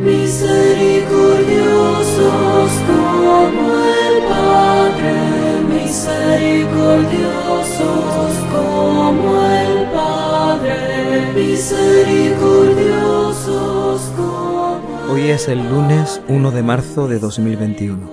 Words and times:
misericordiosos 0.00 2.72
como 2.86 3.84
el 3.84 4.22
Padre, 4.28 5.60
misericordiosos 5.68 8.32
como 8.50 9.46
el 9.46 9.86
Padre, 9.90 11.32
misericordiosos 11.34 14.00
como 14.16 15.12
Hoy 15.12 15.30
es 15.30 15.48
el 15.48 15.68
lunes 15.68 16.22
1 16.28 16.50
de 16.50 16.62
marzo 16.62 17.08
de 17.08 17.18
2021. 17.18 18.08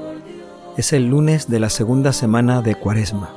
Es 0.75 0.91
el 0.93 1.07
lunes 1.07 1.49
de 1.49 1.59
la 1.59 1.69
segunda 1.69 2.11
semana 2.11 2.61
de 2.61 2.75
Cuaresma. 2.75 3.29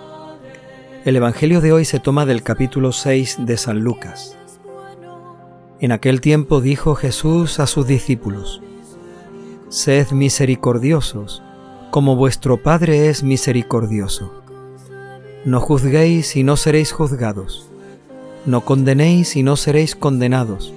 El 1.05 1.14
Evangelio 1.17 1.61
de 1.61 1.73
hoy 1.73 1.85
se 1.85 2.01
toma 2.01 2.27
del 2.27 2.43
capítulo 2.43 2.91
6 2.93 3.46
de 3.46 3.57
San 3.57 3.79
Lucas. 3.80 4.37
En 5.81 5.93
aquel 5.93 6.21
tiempo 6.21 6.61
dijo 6.61 6.95
Jesús 6.95 7.59
a 7.59 7.67
sus 7.67 7.87
discípulos, 7.87 8.61
Sed 9.71 10.11
misericordiosos, 10.11 11.43
como 11.91 12.16
vuestro 12.16 12.62
Padre 12.62 13.09
es 13.09 13.23
misericordioso. 13.23 14.43
No 15.47 15.59
juzguéis 15.59 16.37
y 16.37 16.43
no 16.43 16.59
seréis 16.59 16.93
juzgados. 16.93 17.71
No 18.45 18.61
condenéis 18.61 19.37
y 19.37 19.43
no 19.43 19.57
seréis 19.57 19.97
condenados. 19.97 20.74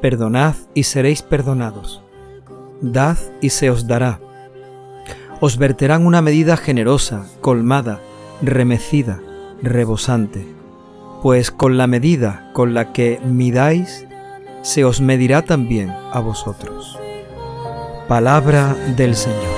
Perdonad 0.00 0.56
y 0.74 0.82
seréis 0.82 1.22
perdonados. 1.22 2.02
Dad 2.80 3.18
y 3.40 3.50
se 3.50 3.70
os 3.70 3.86
dará. 3.86 4.20
Os 5.40 5.58
verterán 5.58 6.04
una 6.04 6.22
medida 6.22 6.56
generosa, 6.56 7.24
colmada, 7.40 8.00
remecida, 8.42 9.20
rebosante, 9.62 10.44
pues 11.22 11.52
con 11.52 11.76
la 11.76 11.86
medida 11.86 12.50
con 12.52 12.74
la 12.74 12.92
que 12.92 13.20
midáis, 13.24 14.07
se 14.62 14.84
os 14.84 15.00
medirá 15.00 15.42
también 15.42 15.90
a 16.12 16.20
vosotros. 16.20 16.98
Palabra 18.08 18.74
del 18.96 19.14
Señor. 19.14 19.57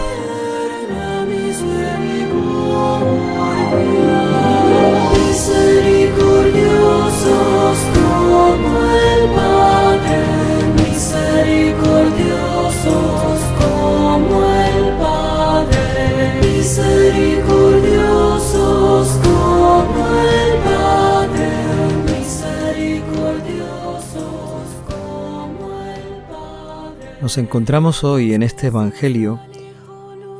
Nos 27.30 27.38
encontramos 27.38 28.02
hoy 28.02 28.34
en 28.34 28.42
este 28.42 28.66
Evangelio 28.66 29.38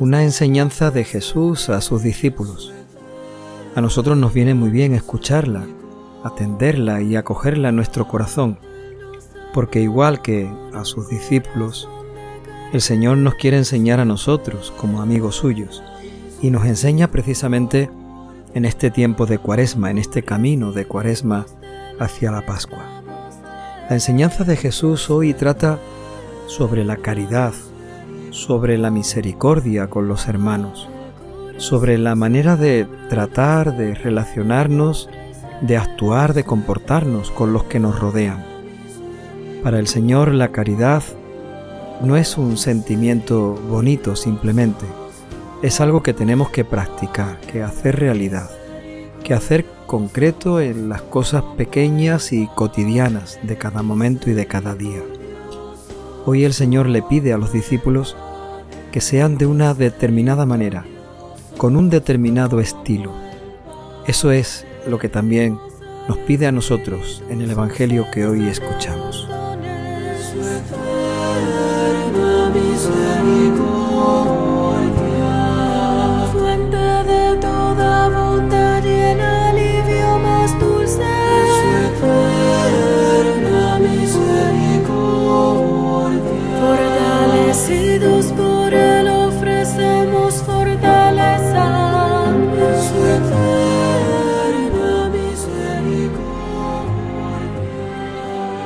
una 0.00 0.24
enseñanza 0.24 0.91
de 0.91 1.05
Jesús 1.05 1.69
a 1.69 1.80
sus 1.82 2.02
discípulos. 2.02 2.72
A 3.77 3.80
nosotros 3.80 4.16
nos 4.19 4.34
viene 4.34 4.55
muy 4.55 4.70
bien 4.70 4.92
escucharla, 4.94 5.69
atenderla 6.24 7.00
y 7.00 7.14
acogerla 7.14 7.69
en 7.69 7.77
nuestro 7.77 8.08
corazón, 8.08 8.58
porque 9.55 9.80
igual 9.80 10.20
que 10.20 10.50
a 10.74 10.84
sus 10.84 11.08
discípulos, 11.08 11.88
el 12.72 12.80
Señor 12.80 13.19
nos 13.19 13.36
quiere 13.36 13.58
enseñar 13.58 14.00
a 14.00 14.04
nosotros 14.04 14.72
como 14.77 15.00
amigos 15.00 15.36
suyos 15.36 15.84
y 16.42 16.50
nos 16.50 16.66
enseña 16.66 17.12
precisamente 17.12 17.88
en 18.52 18.64
este 18.64 18.91
tiempo 18.91 19.27
de 19.27 19.38
cuaresma, 19.38 19.92
en 19.92 19.98
este 19.98 20.25
camino 20.25 20.72
de 20.72 20.86
cuaresma 20.86 21.47
hacia 22.00 22.32
la 22.32 22.44
Pascua. 22.44 22.84
La 23.88 23.94
enseñanza 23.94 24.42
de 24.42 24.56
Jesús 24.56 25.08
hoy 25.08 25.34
trata 25.34 25.78
sobre 26.51 26.84
la 26.84 26.97
caridad, 26.97 27.53
sobre 28.31 28.77
la 28.77 28.91
misericordia 28.91 29.89
con 29.89 30.09
los 30.09 30.27
hermanos, 30.27 30.89
sobre 31.59 31.97
la 31.97 32.17
manera 32.17 32.56
de 32.56 32.88
tratar, 33.09 33.77
de 33.77 33.94
relacionarnos, 33.94 35.09
de 35.60 35.77
actuar, 35.77 36.34
de 36.34 36.43
comportarnos 36.43 37.31
con 37.31 37.53
los 37.53 37.65
que 37.65 37.78
nos 37.78 38.00
rodean. 38.00 38.44
Para 39.62 39.78
el 39.78 39.87
Señor 39.87 40.34
la 40.34 40.49
caridad 40.49 41.05
no 42.03 42.16
es 42.16 42.37
un 42.37 42.56
sentimiento 42.56 43.55
bonito 43.69 44.16
simplemente, 44.16 44.87
es 45.62 45.81
algo 45.81 46.03
que 46.03 46.15
tenemos 46.15 46.50
que 46.50 46.65
practicar, 46.65 47.39
que 47.43 47.62
hacer 47.62 48.00
realidad, 48.00 48.50
que 49.22 49.34
hacer 49.34 49.66
concreto 49.87 50.60
en 50.60 50.89
las 50.89 51.03
cosas 51.03 51.44
pequeñas 51.56 52.33
y 52.33 52.49
cotidianas 52.49 53.39
de 53.44 53.56
cada 53.56 53.83
momento 53.83 54.31
y 54.31 54.33
de 54.33 54.47
cada 54.47 54.75
día. 54.75 55.00
Hoy 56.32 56.44
el 56.44 56.52
Señor 56.54 56.88
le 56.88 57.02
pide 57.02 57.32
a 57.32 57.38
los 57.38 57.52
discípulos 57.52 58.16
que 58.92 59.00
sean 59.00 59.36
de 59.36 59.46
una 59.46 59.74
determinada 59.74 60.46
manera, 60.46 60.84
con 61.56 61.74
un 61.74 61.91
determinado 61.91 62.60
estilo. 62.60 63.10
Eso 64.06 64.30
es 64.30 64.64
lo 64.86 65.00
que 65.00 65.08
también 65.08 65.58
nos 66.06 66.18
pide 66.18 66.46
a 66.46 66.52
nosotros 66.52 67.24
en 67.30 67.41
el 67.41 67.50
Evangelio 67.50 68.06
que 68.14 68.26
hoy 68.26 68.46
escuchamos. 68.46 69.09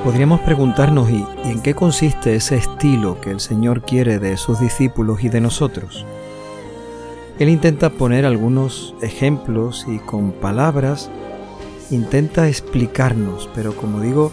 Podríamos 0.05 0.41
preguntarnos 0.41 1.09
¿y, 1.09 1.25
en 1.45 1.63
qué 1.63 1.75
consiste 1.75 2.35
ese 2.35 2.57
estilo 2.57 3.23
que 3.23 3.31
el 3.31 3.41
Señor 3.41 3.81
quiere 3.81 4.19
de 4.19 4.37
sus 4.37 4.61
discípulos 4.61 5.25
y 5.25 5.31
de 5.31 5.41
nosotros. 5.41 6.05
Él 7.39 7.49
intenta 7.49 7.89
poner 7.89 8.27
algunos 8.27 8.95
ejemplos 9.01 9.87
y 9.89 9.97
con 10.01 10.33
palabras 10.33 11.11
intenta 11.91 12.49
explicarnos, 12.49 13.49
pero 13.55 13.75
como 13.75 14.03
digo, 14.03 14.31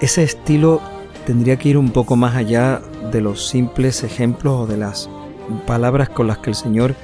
ese 0.00 0.24
estilo 0.24 0.80
tendría 1.26 1.56
que 1.58 1.68
ir 1.68 1.78
un 1.78 1.90
poco 1.90 2.16
más 2.16 2.34
allá 2.34 2.82
de 3.12 3.20
los 3.20 3.46
simples 3.46 4.02
ejemplos 4.02 4.62
o 4.62 4.66
de 4.66 4.78
las 4.78 5.08
palabras 5.68 6.08
con 6.08 6.26
las 6.26 6.38
que 6.38 6.50
el 6.50 6.56
Señor 6.56 6.96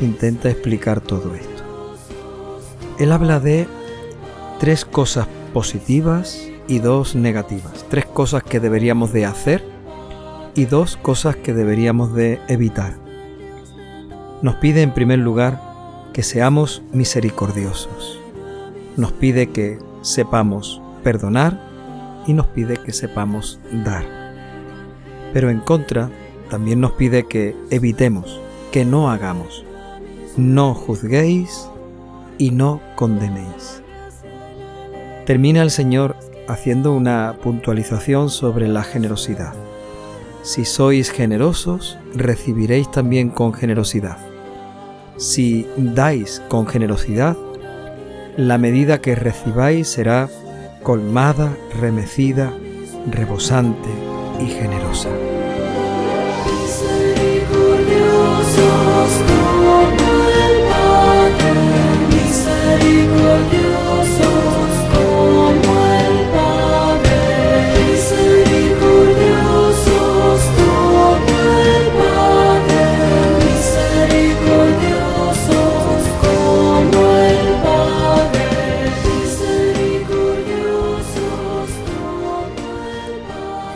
intenta 0.00 0.50
explicar 0.50 1.00
todo 1.00 1.32
esto. 1.36 1.62
Él 2.98 3.12
habla 3.12 3.38
de 3.38 3.68
tres 4.58 4.84
cosas 4.84 5.28
positivas 5.52 6.50
y 6.68 6.78
dos 6.78 7.14
negativas, 7.14 7.84
tres 7.88 8.06
cosas 8.06 8.42
que 8.42 8.60
deberíamos 8.60 9.12
de 9.12 9.26
hacer 9.26 9.64
y 10.54 10.66
dos 10.66 10.96
cosas 10.96 11.36
que 11.36 11.52
deberíamos 11.52 12.14
de 12.14 12.40
evitar. 12.48 12.94
Nos 14.42 14.56
pide 14.56 14.82
en 14.82 14.92
primer 14.92 15.18
lugar 15.18 15.60
que 16.12 16.22
seamos 16.22 16.82
misericordiosos. 16.92 18.20
Nos 18.96 19.12
pide 19.12 19.48
que 19.48 19.78
sepamos 20.02 20.80
perdonar 21.02 21.60
y 22.26 22.32
nos 22.32 22.46
pide 22.46 22.76
que 22.76 22.92
sepamos 22.92 23.58
dar. 23.84 24.04
Pero 25.32 25.50
en 25.50 25.60
contra, 25.60 26.10
también 26.50 26.80
nos 26.80 26.92
pide 26.92 27.24
que 27.24 27.56
evitemos, 27.70 28.40
que 28.70 28.84
no 28.84 29.10
hagamos. 29.10 29.64
No 30.36 30.74
juzguéis 30.74 31.68
y 32.38 32.50
no 32.50 32.80
condenéis. 32.96 33.82
Termina 35.26 35.62
el 35.62 35.70
Señor 35.70 36.16
haciendo 36.48 36.92
una 36.92 37.36
puntualización 37.42 38.30
sobre 38.30 38.68
la 38.68 38.82
generosidad. 38.82 39.54
Si 40.42 40.64
sois 40.64 41.10
generosos, 41.10 41.98
recibiréis 42.14 42.90
también 42.90 43.30
con 43.30 43.54
generosidad. 43.54 44.18
Si 45.16 45.66
dais 45.76 46.42
con 46.48 46.66
generosidad, 46.66 47.36
la 48.36 48.58
medida 48.58 49.00
que 49.00 49.14
recibáis 49.14 49.88
será 49.88 50.28
colmada, 50.82 51.56
remecida, 51.80 52.52
rebosante 53.10 53.88
y 54.40 54.46
generosa. 54.46 55.08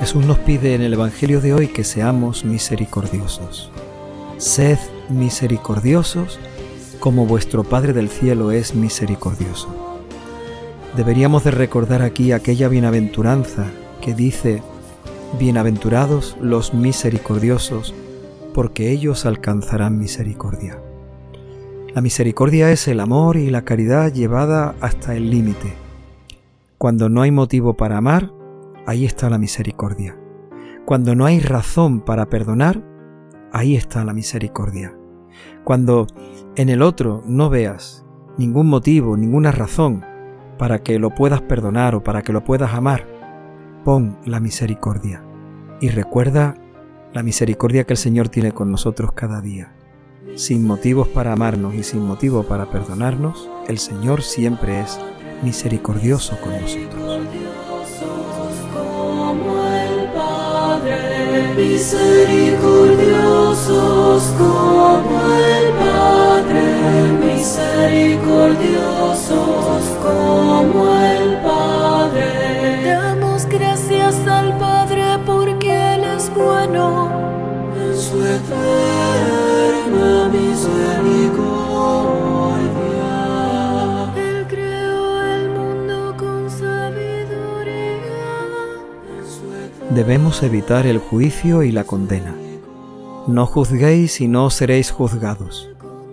Jesús 0.08 0.24
nos 0.24 0.38
pide 0.38 0.74
en 0.74 0.80
el 0.80 0.94
Evangelio 0.94 1.42
de 1.42 1.52
hoy 1.52 1.68
que 1.68 1.84
seamos 1.84 2.42
misericordiosos. 2.42 3.70
Sed 4.38 4.78
misericordiosos 5.10 6.40
como 6.98 7.26
vuestro 7.26 7.62
Padre 7.62 7.92
del 7.92 8.08
cielo 8.08 8.50
es 8.50 8.74
misericordioso. 8.74 9.68
Deberíamos 10.96 11.44
de 11.44 11.50
recordar 11.50 12.00
aquí 12.00 12.32
aquella 12.32 12.68
bienaventuranza 12.68 13.66
que 14.00 14.14
dice, 14.14 14.62
Bienaventurados 15.38 16.38
los 16.40 16.72
misericordiosos, 16.72 17.94
porque 18.54 18.90
ellos 18.90 19.26
alcanzarán 19.26 19.98
misericordia. 19.98 20.80
La 21.94 22.00
misericordia 22.00 22.72
es 22.72 22.88
el 22.88 23.00
amor 23.00 23.36
y 23.36 23.50
la 23.50 23.66
caridad 23.66 24.10
llevada 24.10 24.74
hasta 24.80 25.14
el 25.14 25.30
límite. 25.30 25.74
Cuando 26.78 27.10
no 27.10 27.20
hay 27.20 27.30
motivo 27.30 27.76
para 27.76 27.98
amar, 27.98 28.37
ahí 28.88 29.04
está 29.04 29.28
la 29.28 29.36
misericordia. 29.36 30.18
Cuando 30.86 31.14
no 31.14 31.26
hay 31.26 31.40
razón 31.40 32.00
para 32.00 32.30
perdonar, 32.30 32.82
ahí 33.52 33.76
está 33.76 34.02
la 34.02 34.14
misericordia. 34.14 34.96
Cuando 35.62 36.06
en 36.56 36.70
el 36.70 36.80
otro 36.80 37.22
no 37.26 37.50
veas 37.50 38.06
ningún 38.38 38.66
motivo, 38.66 39.18
ninguna 39.18 39.52
razón 39.52 40.06
para 40.56 40.82
que 40.82 40.98
lo 40.98 41.10
puedas 41.10 41.42
perdonar 41.42 41.94
o 41.94 42.02
para 42.02 42.22
que 42.22 42.32
lo 42.32 42.44
puedas 42.44 42.72
amar, 42.72 43.06
pon 43.84 44.16
la 44.24 44.40
misericordia 44.40 45.22
y 45.82 45.90
recuerda 45.90 46.54
la 47.12 47.22
misericordia 47.22 47.84
que 47.84 47.92
el 47.92 47.98
Señor 47.98 48.30
tiene 48.30 48.52
con 48.52 48.70
nosotros 48.70 49.12
cada 49.12 49.42
día. 49.42 49.74
Sin 50.34 50.66
motivos 50.66 51.08
para 51.08 51.34
amarnos 51.34 51.74
y 51.74 51.82
sin 51.82 52.06
motivo 52.06 52.42
para 52.44 52.70
perdonarnos, 52.70 53.50
el 53.68 53.76
Señor 53.78 54.22
siempre 54.22 54.80
es 54.80 54.98
misericordioso 55.42 56.40
con 56.40 56.58
nosotros. 56.58 57.17
Misericordiosos 61.58 64.22
Debemos 89.98 90.44
evitar 90.44 90.86
el 90.86 90.98
juicio 90.98 91.64
y 91.64 91.72
la 91.72 91.82
condena. 91.82 92.32
No 93.26 93.46
juzguéis 93.46 94.20
y 94.20 94.28
no 94.28 94.48
seréis 94.48 94.92
juzgados. 94.92 95.70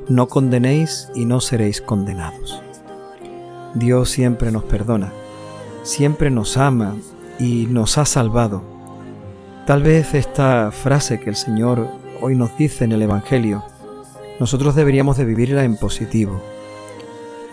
No 0.09 0.27
condenéis 0.27 1.11
y 1.13 1.25
no 1.25 1.39
seréis 1.39 1.81
condenados. 1.81 2.63
Dios 3.75 4.09
siempre 4.09 4.51
nos 4.51 4.63
perdona, 4.63 5.13
siempre 5.83 6.31
nos 6.31 6.57
ama 6.57 6.95
y 7.37 7.67
nos 7.67 7.99
ha 7.99 8.05
salvado. 8.05 8.63
Tal 9.67 9.83
vez 9.83 10.15
esta 10.15 10.71
frase 10.71 11.19
que 11.19 11.29
el 11.29 11.35
Señor 11.35 11.87
hoy 12.21 12.35
nos 12.35 12.57
dice 12.57 12.85
en 12.85 12.91
el 12.91 13.03
Evangelio, 13.03 13.63
nosotros 14.39 14.73
deberíamos 14.73 15.15
de 15.17 15.25
vivirla 15.25 15.63
en 15.63 15.77
positivo. 15.77 16.41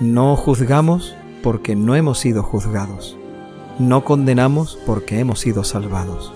No 0.00 0.35
juzgamos 0.37 1.14
porque 1.43 1.76
no 1.76 1.94
hemos 1.94 2.20
sido 2.20 2.43
juzgados. 2.43 3.19
No 3.79 4.05
condenamos 4.05 4.79
porque 4.87 5.19
hemos 5.19 5.41
sido 5.41 5.65
salvados. 5.65 6.33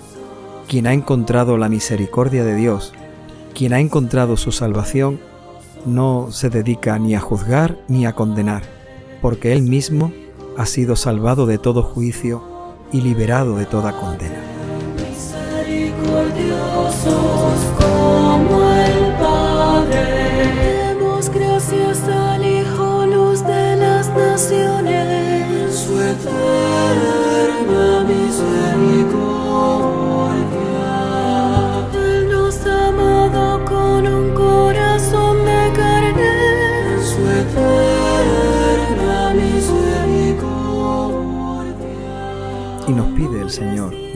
Quien 0.67 0.87
ha 0.87 0.93
encontrado 0.93 1.57
la 1.57 1.69
misericordia 1.69 2.43
de 2.43 2.55
Dios, 2.55 2.93
quien 3.53 3.73
ha 3.73 3.79
encontrado 3.79 4.37
su 4.37 4.51
salvación, 4.51 5.19
no 5.85 6.27
se 6.31 6.49
dedica 6.49 6.97
ni 6.99 7.15
a 7.15 7.19
juzgar 7.19 7.77
ni 7.87 8.05
a 8.05 8.13
condenar, 8.13 8.63
porque 9.21 9.53
Él 9.53 9.61
mismo 9.61 10.11
ha 10.57 10.65
sido 10.65 10.95
salvado 10.95 11.45
de 11.45 11.57
todo 11.57 11.83
juicio 11.83 12.43
y 12.91 13.01
liberado 13.01 13.55
de 13.55 13.65
toda 13.65 13.93
condena. 13.93 14.41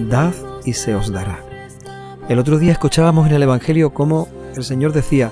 Dad 0.10 0.34
y 0.66 0.74
se 0.74 0.96
os 0.96 1.12
dará. 1.12 1.44
El 2.30 2.40
otro 2.40 2.60
día 2.60 2.72
escuchábamos 2.72 3.28
en 3.28 3.34
el 3.34 3.44
Evangelio 3.44 3.94
cómo 3.94 4.28
el 4.56 4.64
Señor 4.64 4.94
decía, 4.94 5.32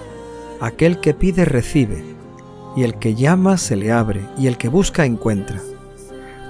aquel 0.60 1.00
que 1.00 1.14
pide 1.14 1.46
recibe, 1.46 2.04
y 2.76 2.84
el 2.84 2.96
que 2.96 3.16
llama 3.16 3.58
se 3.58 3.76
le 3.76 3.92
abre, 3.92 4.22
y 4.38 4.48
el 4.48 4.58
que 4.58 4.70
busca 4.70 5.06
encuentra. 5.06 5.62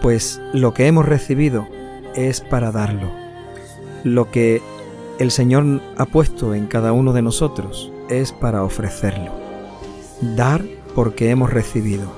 Pues 0.01 0.41
lo 0.53 0.73
que 0.73 0.87
hemos 0.87 1.05
recibido 1.05 1.67
es 2.15 2.41
para 2.41 2.71
darlo. 2.71 3.09
Lo 4.03 4.31
que 4.31 4.61
el 5.19 5.31
Señor 5.31 5.81
ha 5.97 6.05
puesto 6.05 6.53
en 6.53 6.67
cada 6.67 6.93
uno 6.93 7.13
de 7.13 7.21
nosotros 7.21 7.91
es 8.09 8.31
para 8.31 8.63
ofrecerlo. 8.63 9.31
Dar 10.35 10.63
porque 10.95 11.29
hemos 11.29 11.51
recibido. 11.51 12.11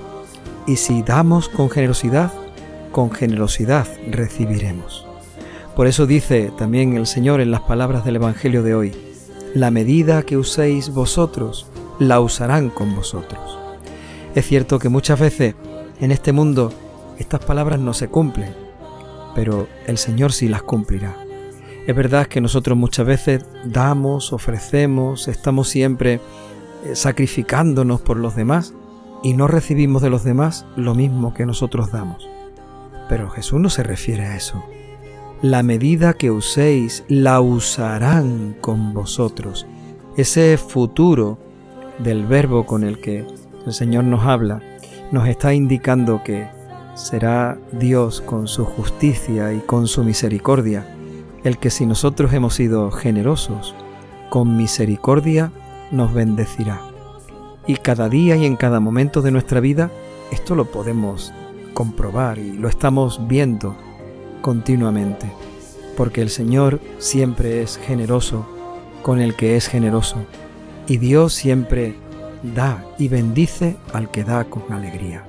Y 0.68 0.78
si 0.78 1.02
damos 1.02 1.50
con 1.50 1.70
generosidad, 1.70 2.32
con 2.92 3.12
generosidad 3.12 3.88
recibiremos. 4.08 5.11
Por 5.82 5.88
eso 5.88 6.06
dice 6.06 6.52
también 6.60 6.96
el 6.96 7.08
Señor 7.08 7.42
en 7.42 7.50
las 7.50 7.62
palabras 7.62 8.06
del 8.06 8.18
Evangelio 8.18 8.62
de 8.62 8.76
hoy, 8.76 8.94
la 9.56 9.72
medida 9.72 10.22
que 10.22 10.38
uséis 10.38 10.92
vosotros, 10.92 11.66
la 11.98 12.20
usarán 12.20 12.70
con 12.70 12.96
vosotros. 12.96 13.58
Es 14.36 14.46
cierto 14.46 14.78
que 14.78 14.90
muchas 14.90 15.20
veces 15.20 15.56
en 16.00 16.12
este 16.12 16.34
mundo 16.34 16.72
estas 17.18 17.44
palabras 17.44 17.80
no 17.80 17.96
se 17.96 18.10
cumplen, 18.10 18.54
pero 19.34 19.68
el 19.88 19.98
Señor 19.98 20.34
sí 20.34 20.48
las 20.48 20.62
cumplirá. 20.62 21.16
Es 21.88 21.96
verdad 21.96 22.28
que 22.28 22.42
nosotros 22.42 22.78
muchas 22.78 23.08
veces 23.08 23.44
damos, 23.66 24.34
ofrecemos, 24.34 25.28
estamos 25.28 25.68
siempre 25.68 26.22
eh, 26.86 26.96
sacrificándonos 26.96 28.02
por 28.02 28.18
los 28.18 28.36
demás 28.36 28.76
y 29.24 29.34
no 29.34 29.48
recibimos 29.48 30.04
de 30.04 30.12
los 30.12 30.24
demás 30.24 30.64
lo 30.76 30.94
mismo 30.94 31.34
que 31.34 31.48
nosotros 31.48 31.92
damos. 31.92 32.30
Pero 33.10 33.32
Jesús 33.32 33.60
no 33.60 33.72
se 33.72 33.82
refiere 33.82 34.28
a 34.28 34.36
eso. 34.36 34.64
La 35.42 35.64
medida 35.64 36.14
que 36.14 36.30
uséis 36.30 37.04
la 37.08 37.42
usarán 37.42 38.56
con 38.62 38.94
vosotros. 38.94 39.66
Ese 40.16 40.56
futuro 40.56 41.40
del 41.98 42.28
verbo 42.28 42.68
con 42.68 42.84
el 42.84 43.02
que 43.02 43.26
el 43.66 43.74
Señor 43.74 44.04
nos 44.04 44.24
habla 44.24 44.62
nos 45.12 45.28
está 45.28 45.56
indicando 45.56 46.22
que 46.24 46.48
será 46.94 47.58
Dios 47.72 48.22
con 48.22 48.48
su 48.48 48.66
justicia 48.66 49.52
y 49.52 49.62
con 49.62 49.88
su 49.88 50.04
misericordia 50.04 50.86
el 51.44 51.58
que 51.58 51.72
si 51.72 51.88
nosotros 51.88 52.32
hemos 52.34 52.54
sido 52.54 52.92
generosos, 52.92 53.74
con 54.30 54.56
misericordia 54.56 55.52
nos 55.90 56.14
bendecirá. 56.14 56.82
Y 57.66 57.78
cada 57.78 58.10
día 58.10 58.36
y 58.36 58.46
en 58.46 58.58
cada 58.58 58.80
momento 58.80 59.24
de 59.24 59.32
nuestra 59.32 59.60
vida 59.60 59.90
esto 60.32 60.54
lo 60.54 60.66
podemos 60.66 61.34
comprobar 61.74 62.38
y 62.38 62.54
lo 62.54 62.70
estamos 62.70 63.28
viendo 63.28 63.76
continuamente, 64.42 65.32
porque 65.96 66.22
el 66.22 66.30
Señor 66.30 66.80
siempre 66.98 67.62
es 67.62 67.78
generoso 67.78 68.48
con 69.02 69.20
el 69.20 69.36
que 69.36 69.56
es 69.56 69.68
generoso, 69.68 70.18
y 70.88 70.98
Dios 70.98 71.34
siempre 71.34 71.96
da 72.44 72.84
y 72.98 73.08
bendice 73.08 73.78
al 73.94 74.10
que 74.12 74.24
da 74.24 74.44
con 74.46 74.72
alegría. 74.72 75.24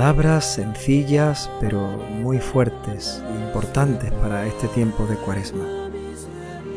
Palabras 0.00 0.54
sencillas 0.54 1.50
pero 1.60 1.86
muy 2.22 2.38
fuertes 2.38 3.22
e 3.22 3.44
importantes 3.44 4.10
para 4.12 4.46
este 4.46 4.66
tiempo 4.68 5.04
de 5.04 5.14
cuaresma. 5.16 5.62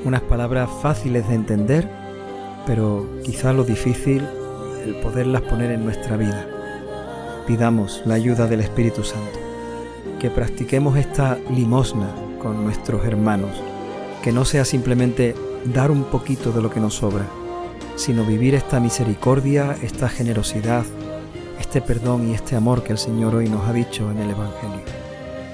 Unas 0.03 0.19
palabras 0.23 0.69
fáciles 0.81 1.25
de 1.29 1.35
entender, 1.35 1.89
pero 2.67 3.07
quizá 3.23 3.53
lo 3.53 3.63
difícil 3.63 4.27
el 4.85 4.95
poderlas 4.95 5.41
poner 5.43 5.71
en 5.71 5.85
nuestra 5.85 6.17
vida. 6.17 6.45
Pidamos 7.47 8.01
la 8.03 8.15
ayuda 8.15 8.45
del 8.45 8.59
Espíritu 8.59 9.05
Santo, 9.05 9.39
que 10.19 10.29
practiquemos 10.29 10.97
esta 10.97 11.37
limosna 11.49 12.13
con 12.41 12.61
nuestros 12.65 13.05
hermanos, 13.05 13.51
que 14.21 14.33
no 14.33 14.43
sea 14.43 14.65
simplemente 14.65 15.33
dar 15.63 15.91
un 15.91 16.03
poquito 16.03 16.51
de 16.51 16.61
lo 16.61 16.69
que 16.69 16.81
nos 16.81 16.95
sobra, 16.95 17.25
sino 17.95 18.25
vivir 18.25 18.53
esta 18.53 18.81
misericordia, 18.81 19.77
esta 19.81 20.09
generosidad, 20.09 20.83
este 21.59 21.81
perdón 21.81 22.29
y 22.29 22.33
este 22.33 22.55
amor 22.55 22.83
que 22.83 22.91
el 22.93 22.97
Señor 22.97 23.35
hoy 23.35 23.49
nos 23.49 23.67
ha 23.67 23.73
dicho 23.73 24.09
en 24.11 24.19
el 24.19 24.31
Evangelio. 24.31 24.81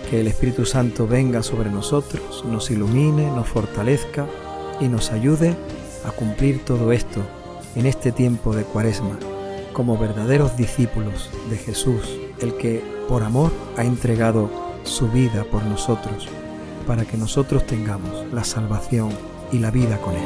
Que 0.09 0.21
el 0.21 0.27
Espíritu 0.27 0.65
Santo 0.65 1.07
venga 1.07 1.43
sobre 1.43 1.69
nosotros, 1.69 2.43
nos 2.45 2.71
ilumine, 2.71 3.29
nos 3.31 3.47
fortalezca 3.47 4.25
y 4.79 4.87
nos 4.87 5.11
ayude 5.11 5.55
a 6.05 6.11
cumplir 6.11 6.63
todo 6.65 6.91
esto 6.91 7.21
en 7.75 7.85
este 7.85 8.11
tiempo 8.11 8.55
de 8.55 8.63
cuaresma, 8.63 9.17
como 9.73 9.97
verdaderos 9.97 10.57
discípulos 10.57 11.29
de 11.49 11.57
Jesús, 11.57 12.17
el 12.41 12.55
que 12.55 12.83
por 13.07 13.23
amor 13.23 13.51
ha 13.77 13.83
entregado 13.83 14.49
su 14.83 15.07
vida 15.09 15.43
por 15.43 15.63
nosotros, 15.63 16.27
para 16.87 17.05
que 17.05 17.17
nosotros 17.17 17.65
tengamos 17.65 18.25
la 18.33 18.43
salvación 18.43 19.09
y 19.51 19.59
la 19.59 19.71
vida 19.71 19.97
con 19.97 20.15
Él. 20.15 20.23